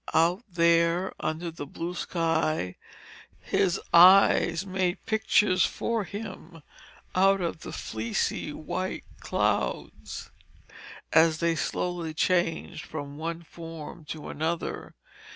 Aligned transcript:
Out 0.15 0.41
there, 0.51 1.13
under 1.19 1.51
the 1.51 1.67
blue 1.67 1.93
sky, 1.93 2.75
his 3.39 3.79
eyes 3.93 4.65
made 4.65 5.05
pictures 5.05 5.63
for 5.63 6.05
him 6.05 6.63
out 7.13 7.39
of 7.39 7.59
the 7.59 7.71
fleecy 7.71 8.51
white 8.51 9.03
clouds 9.19 10.31
as 11.13 11.37
they 11.37 11.53
slowly 11.55 12.15
changed 12.15 12.83
from 12.83 13.17
one 13.19 13.43
form 13.43 14.03
to 14.05 14.29
another. 14.29 14.95